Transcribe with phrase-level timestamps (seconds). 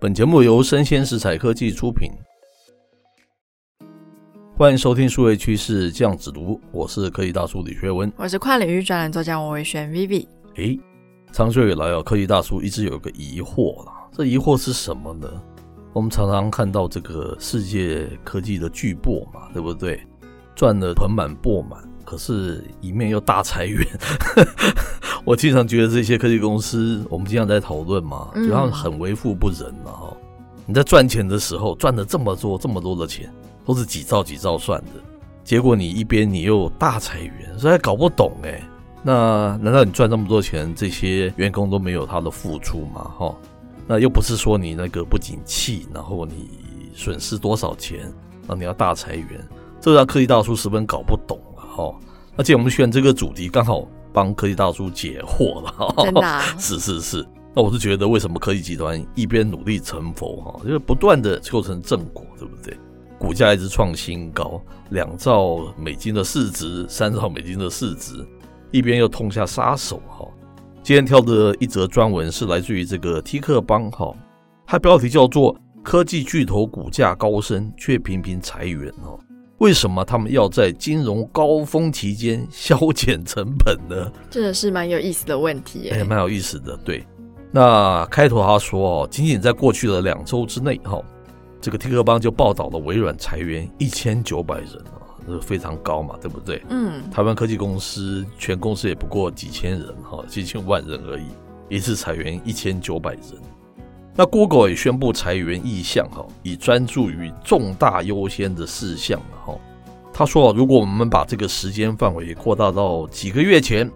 [0.00, 2.08] 本节目由生鲜食材科技出品。
[4.56, 10.28] 欢迎收听数位趋势酱子读，我是科技大叔李学文，我是跨领域专栏作家王维轩 Vivi。
[10.54, 10.78] 诶，
[11.32, 15.28] 长久以来啊，科技大叔一直有一个疑惑啦，这疑惑是什么呢？
[15.92, 20.00] 我们常常看到这个世界科技的巨擘嘛，对不对？
[20.54, 23.84] 赚得盆满钵满，可是一面又大裁员。
[25.28, 30.16] 我经常觉得这些科技公司，我们经常在讨论嘛，就他们很为富不仁嘛哈。
[30.64, 33.30] 你在赚钱的时候赚了这么多这么多的钱。
[33.66, 34.92] 都是几兆几兆算的，
[35.44, 38.66] 结果你一边你又大裁员，所以还搞不懂哎。
[39.02, 43.10] 那难道你赚这么多钱，这些员工都没有他的付出吗？
[43.18, 43.36] 哈，
[43.86, 46.48] 那又不是说你那个不景气，然后你
[46.94, 49.46] 损失多少钱，然后你要大裁员，
[49.82, 51.94] 这让科技大叔十分搞不懂了哈。
[52.34, 55.94] 那既然我们选这个主题，刚好帮科技大叔解惑了。
[56.04, 56.40] 真的啊？
[56.58, 57.26] 是是是。
[57.54, 62.76] 那我是觉得，为什么科技集团一边努力成佛哈，就是不断的构成正果，对不对？
[63.18, 68.24] 股价一直创新高，两兆美金的市值，三兆美金的市值，
[68.70, 70.24] 一边又痛下杀手哈。
[70.84, 74.14] 今天挑的一则专文是来自于这个 T 克邦哈，
[74.64, 79.18] 它标题叫做“科技巨头股价高升却频频裁员哦，
[79.58, 86.76] 为什么他们要在金融高峰期间削减成本呢？”真的是蛮有意思的问题耶，哎，蛮有意思的。
[86.84, 87.04] 对，
[87.50, 91.00] 那开头他说哦，仅仅在过去的两周之内哈。
[91.60, 96.62] 这个 T 克邦就报道了微软裁员一千九百人啊，这非常高嘛，对不对？
[96.68, 101.26] 嗯，台湾科技公司全公司也不过几千人哈，几千万人而已，
[101.68, 103.22] 一次裁员一千九百人。
[104.18, 109.54] 那 Google 也宣布裁员意向哈，以专注于重大优先的事项哈。
[110.12, 113.88] 他说，如果我们把这个时间范围扩大到几个月前，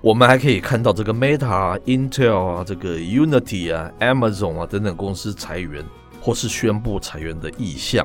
[0.00, 5.84] 我们还可以看到这个 Meta、Intel 啊，这个 Unity 啊、Amazon 啊等等公司裁员。
[6.24, 8.02] 或是宣布裁员的意向。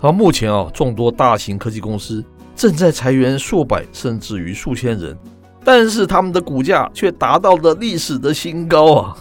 [0.00, 2.24] 而目前啊，众多大型科技公司
[2.54, 5.18] 正在裁员数百甚至于数千人，
[5.64, 9.16] 但是他们的股价却达到了历史的新高啊！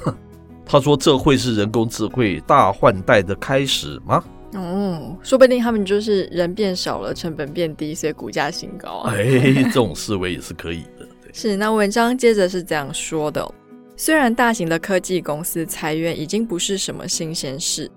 [0.71, 9.13] 他说：“这会是人工智慧大换代的开始吗？”哦，说不定他们就是人变少了，成本变低，所以股价新高啊！
[9.15, 11.07] 哎，这种思维也是可以的。
[11.33, 11.55] 是。
[11.55, 13.51] 那文章接着是这样说的：
[13.97, 17.89] 虽然大型的科技公司裁员已经不是什么新鲜事。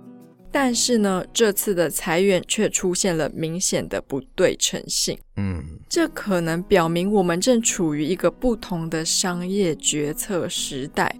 [0.55, 5.19] 但是呢，这次的裁员却出现了明显的不对称性。
[5.39, 11.15] 嗯，这可能表明我们正处于一个不同的商业决策时代。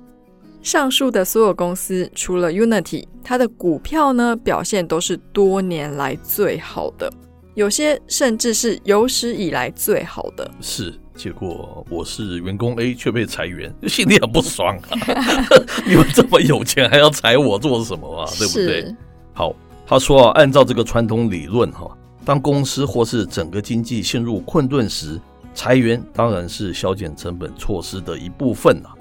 [0.63, 7.13] 上述的所有公司，除了 Unity，它的股票呢表现都是多年来最好的，
[7.55, 10.49] 有些甚至是有史以来最好的。
[10.61, 14.99] 是，结果我是员工 A 却被裁员，心里很不爽啊！
[15.85, 18.31] 你们这么有钱，还要裁我做什么啊？
[18.39, 18.95] 对不对？
[19.33, 19.53] 好，
[19.85, 21.91] 他说啊，按照这个传统理论哈，
[22.25, 25.21] 当公司或是整个经济陷入困顿时，
[25.55, 28.95] 裁员当然是削减成本措施的一部分啊。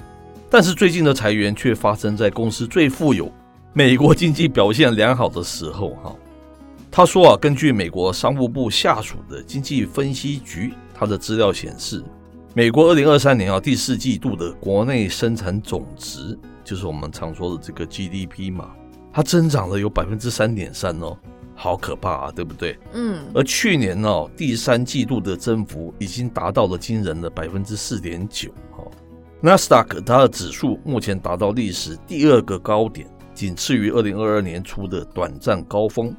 [0.53, 3.31] 但是最近的裁员却发生在公司最富有、
[3.72, 6.13] 美国经济表现良好的时候哈。
[6.91, 12.03] 他说啊，根据美国商务部下属的经济分析局，他的资料显示，
[12.53, 18.72] 美国二零二三年啊第四季度的国内生产总值，就是我们常说的这个 GDP 嘛。
[19.13, 21.18] 它增长了有百分之三点三哦，
[21.56, 22.78] 好可怕啊，对不对？
[22.91, 23.23] 嗯。
[23.33, 28.83] 而去年哦，第三季度的增幅已经达到了惊人的百分之四点九哈。
[29.44, 36.15] 纳斯达克它的指数目前达到历史第二个高点，仅次于二零二二年初的短暂高峰。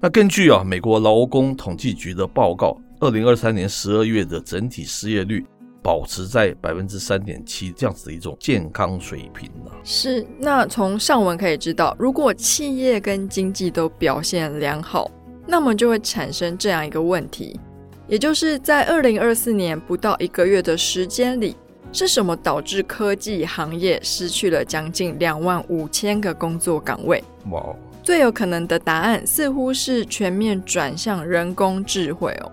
[0.00, 5.44] 那根据啊美国劳工统计局的报告，二零二三年十二月的整体失业率。
[5.82, 10.22] 保持在百分之三点七这样子的一种健康水平呢、是。
[10.38, 15.10] 那从上文可以知道，如果企业跟经济都表现良好，
[15.46, 17.58] 那么就会产生这样一个问题，
[18.06, 21.56] 也就是在二零二四年不到一个月的时间里，
[21.92, 27.22] 是什么导致科技行业失去了将近两万五千个工作岗位？
[27.50, 27.62] 哇！
[28.02, 32.50] 最有可能的答案似乎是全面转向人工智慧哦。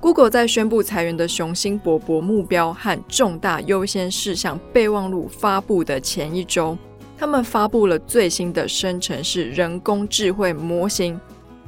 [0.00, 6.76] Google 在宣布裁员的雄心勃勃目标和重大优先事项备忘录发布的前一周，
[7.18, 11.18] 他他们发布了最新的生成式人工智慧模型。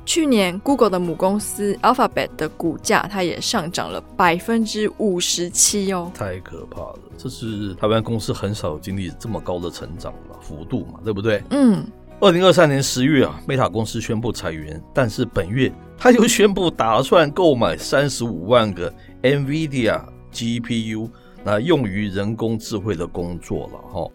[0.06, 6.98] 去年，Google 的母公司 Alphabet 的股价，它也上涨了百分之五十七哦，太可怕了！
[7.18, 11.42] 这是台湾公司很少有经历这么高的成长了幅度嘛，对不对？
[11.50, 11.84] 嗯。
[12.18, 18.90] 二零二三年十月啊，Meta 公司宣布裁员，但是本月他又宣布打算购买三十五万个
[19.22, 20.00] NVIDIA
[20.32, 21.10] GPU
[21.44, 24.08] 那用于人工智慧的工作了哈。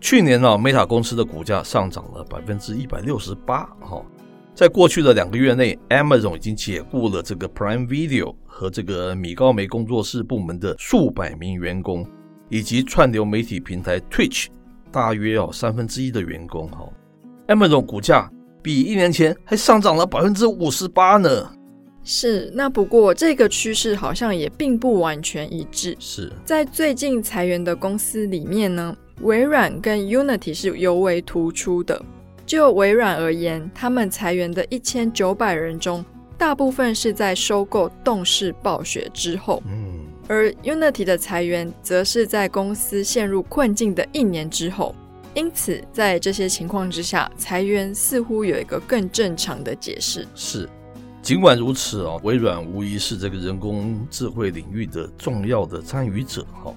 [0.00, 4.00] 去年呢，Meta 公司的股价上涨了百分之一百六十八哈。
[4.54, 12.06] 在过去的两个月内，Amazon 已经解雇了这个 Prime Video 和这个米高梅工作室部门的数百名员工，
[12.48, 14.46] 以及串流媒体平台 Twitch
[14.92, 16.88] 大约哦三分之一的员工哈。
[17.48, 18.30] Amazon 股价
[18.62, 21.50] 比一年前还上涨了百分之五十八呢。
[22.04, 25.96] 是，那不过这个趋势好像也并不完全一致。
[25.98, 32.00] 是在最近裁员的公司里面呢，微软跟 Unity 是尤为突出的。
[32.46, 36.04] 就微软而言，他们裁员的一千九百人中，
[36.36, 39.62] 大部分是在收购动视暴雪之后。
[39.66, 44.94] 嗯，而 Unity 的裁员，则是在公司陷入困境的一年之后。
[45.34, 50.26] 因此，在这些情况之下，裁员似乎有一个更正常的解释。
[50.34, 50.68] 是，
[51.22, 56.72] 尽管如此哦，微软无疑是这个人工智慧领域的重要的参与者哈。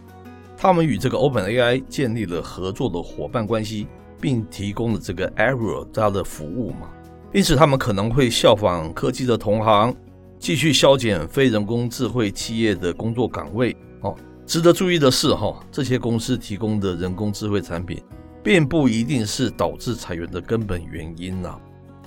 [0.57, 3.85] 他们与这个 OpenAI 建立了合作的伙伴关系。
[4.19, 6.89] 并提供了这个 Aria 它的服务嘛，
[7.33, 9.95] 因此他们可能会效仿科技的同行，
[10.39, 13.75] 继续削减非人工智慧企业的工作岗位。
[14.01, 14.15] 哦，
[14.45, 18.01] 值得注意的是，哈，这些公司提供的人工智慧产品，
[18.43, 21.57] 并不一定是导致裁员的根本原因呐。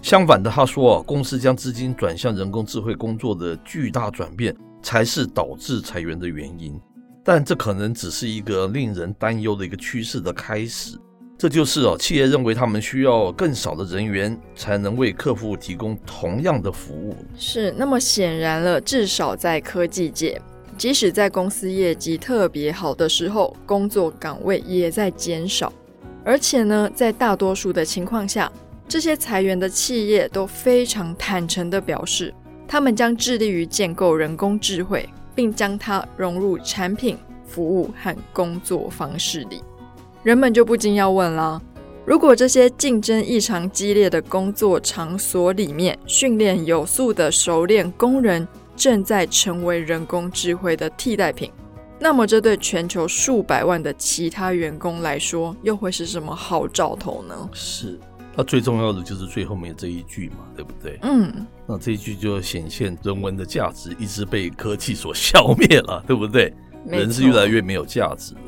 [0.03, 6.81] 相反的，他说，公司将资金转向人工智慧工作的巨大转变，才是导致裁员的原因。
[7.23, 10.99] 但这可能只是一个令人担忧的一个趋势的开始。
[11.41, 17.17] 这就是哦，企业认为他们需要更少的人员才能为客户提供同样的服务。
[17.35, 20.39] 是，那么显然了，至少在科技界，
[20.77, 25.73] 即使在公司业绩特别好的时候，工作岗位也在减少。
[26.23, 28.53] 而且呢，在大多数的情况下，
[28.87, 32.35] 这些裁员的企业都非常坦诚地表示，
[32.69, 37.17] 他们将致力于建构人工智慧，并将它融入产品、
[37.47, 39.63] 服务和工作方式里。
[40.23, 41.61] 人们就不禁要问了：
[42.05, 48.47] 如果这些竞争异常激烈的工作场所里面，训练有素的熟练工人
[48.77, 51.51] 正在成为人工智慧的替代品，
[51.99, 57.49] 那么这对全球数百万的其他员工来说，又会是什么好兆头呢？
[57.55, 57.99] 是，
[58.37, 60.99] 那最重要的就是最后面这一句嘛，对不对？
[61.01, 66.53] 嗯，那这一句就显现人文的价值一直被科技所消灭了，对不对？
[66.87, 68.41] 人是越来越没有价值的。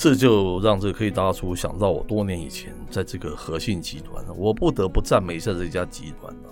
[0.00, 6.48] 这就让这个科技大叔想到我多年以前在这个和信集团，我不得不赞美一下这家集团了。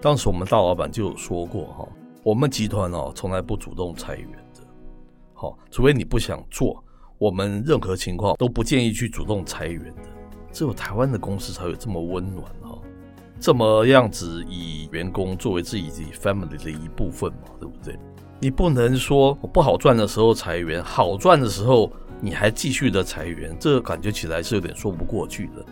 [0.00, 1.88] 当时我们大老板就有说过哈，
[2.24, 4.66] 我们集团哦从来不主动裁员的，
[5.32, 6.82] 好，除非你不想做，
[7.18, 10.02] 我们任何情况都不建议去主动裁员的。
[10.50, 12.76] 只有台湾的公司才有这么温暖哈，
[13.38, 17.96] 这么样子以员工作为自己 family 的一部分嘛，对不对？
[18.42, 21.90] 你不能说不好赚的时候裁员，好赚的时候。
[22.24, 25.64] 你还继续的裁员，这感觉起来是有点说不过去的。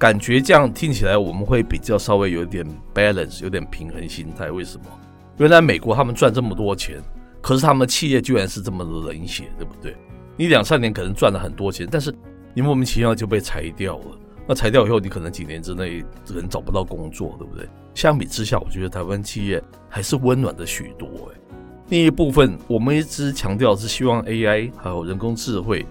[0.00, 4.50] 感觉这样听起来，我们会比较稍微有点 balance，有点平衡心态。
[4.50, 4.84] 为什么？
[5.36, 7.00] 原来美国他们赚这么多钱，
[7.40, 9.96] 可是他们的企业居然是这么的冷血，对不对？
[10.36, 12.12] 你两三年可能赚了很多钱，但是
[12.52, 14.18] 你莫名其妙就被裁掉了。
[14.44, 17.68] 那裁掉以后，你可能几年之内人找不到工作，对不对？
[17.94, 21.38] 相比之下，我觉得台湾企业还是温暖的许多，欸。
[21.92, 25.84] 另一部分，我们一直强调是希望 AI 还有人工智慧，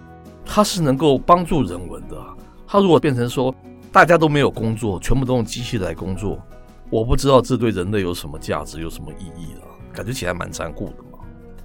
[0.44, 2.18] 它是能够帮助人文的。
[2.66, 3.54] 它如果变成说
[3.92, 6.42] 大家都没有工作，全部都用机器来工作，
[6.90, 9.62] 我不知道这对人类有什么价值，有什么意义了。
[9.94, 11.20] 感觉起来蛮残酷的嘛。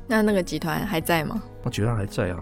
[0.07, 1.43] 那那个集团还在吗？
[1.65, 2.39] 那集团还在啊，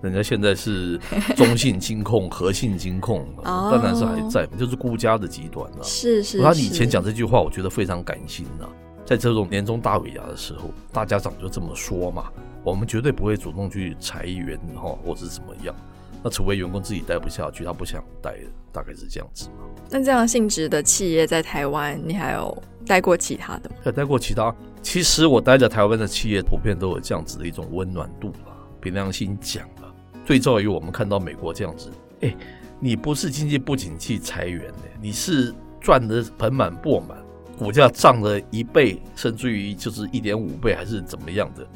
[0.00, 0.98] 人家现在是
[1.36, 5.82] 中信金控、 和信金控，当然是还在，就是顾家的集团了。
[5.82, 6.42] 是是，是。
[6.42, 8.66] 他以前讲这句话，我觉得非常感性呐。
[9.04, 12.32] 在这种年终大尾牙的时候，大家长就这么说嘛，
[12.62, 15.74] 我们绝对不会主动去裁员哈，或是怎么样。
[16.22, 18.34] 那除非员工自己待不下去，他不想待，
[18.72, 19.48] 大概是这样子。
[19.90, 23.76] 那这样性质的企业在台湾，你还有待过其他的吗？
[23.84, 24.54] 还待过其他。
[24.80, 28.56] 其实我待在台湾的企业，普遍都有这样子的一种温暖度了。
[28.80, 29.94] 凭良心讲了，
[30.24, 31.90] 对照于我们看到美国这样子，
[32.22, 32.34] 哎，
[32.80, 37.18] 你不是经济不景气裁员的，你是赚的盆满钵满。
[37.58, 41.66] 股价涨了一倍，甚至于就是一点五倍，还是怎么样的？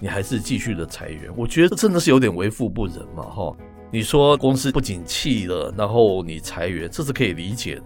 [0.00, 3.56] 你还是继续的裁员，我觉得真的是有点为富不仁嘛，哈。
[3.90, 7.84] 你说公司不景气了，然后你裁员，这是可以理解的。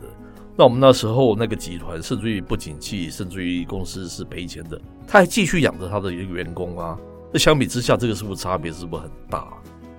[0.56, 6.98] 那我们那时候那个集团甚至于不景气，甚至于公司是赔钱的，他还继续养着他的一个员工啊。
[7.32, 9.46] 那相比之下，这个是不是差别是不是很大？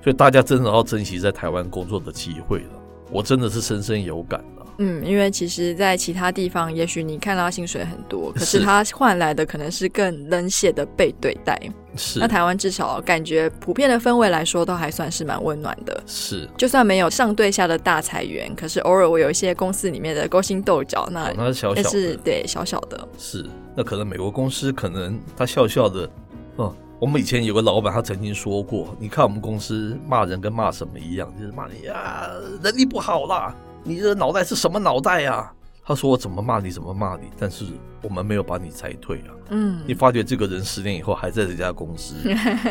[0.04, 2.70] 所以大家真的要珍惜在台湾工作的机会了。
[3.10, 4.44] 我真的是深深有感。
[4.78, 11.60] 嗯，因为其实，在其他地方，也许你看到薪水很多，可是他换来的可能是更冷血的被对待。
[11.96, 16.04] 是，那台湾至少感觉普遍的氛围来说，都还算是蛮温暖的。
[16.08, 23.08] 是，就算没有上对下的大裁员，可是偶尔我有一些公司里面的勾心斗角，那那是小小的，是对小小的。
[23.18, 26.10] 是，那可能美国公司可能他笑笑的，
[26.58, 32.28] 嗯，我们以前有个老板，他曾经说过，你看我们公司骂人跟骂什么一样，就是骂你呀，
[32.64, 33.56] 能力不好啦。
[33.84, 35.54] 你这脑袋是什么脑袋呀、啊？
[35.86, 37.66] 他说我怎么骂你怎么骂你，但是
[38.02, 39.36] 我们没有把你裁退啊。
[39.50, 42.16] 嗯，你发觉这个人十年以后还在这家公司。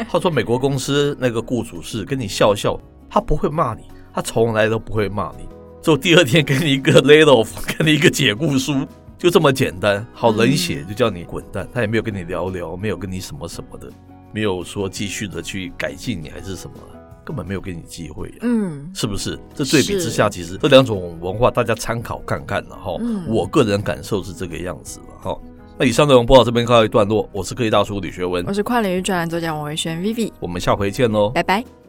[0.08, 3.82] 他说美国公司那个雇主是跟你笑笑，他不会骂你，
[4.14, 5.46] 他从来都不会骂你，
[5.82, 8.86] 就第二天给你一个 lay off， 给你一个解雇书，
[9.18, 11.68] 就这么简单，好冷血，就叫你滚蛋。
[11.70, 13.90] 他也没有跟你聊聊，没有跟你什么什么的，
[14.32, 16.76] 没有说继续的去改进你还是什么。
[17.24, 19.38] 根本没有给你机会、啊，嗯，是不是？
[19.54, 22.96] 这对比之下，其实这两种文化大家参考看看了哈。
[23.00, 25.38] 嗯、我个人感受是这个样子了哈。
[25.78, 31.81] 那以上内容播到这边告一段落，我是科技大叔李学文，我是跨领域专栏作家王维轩 Vivi，我们下回见喽，拜拜。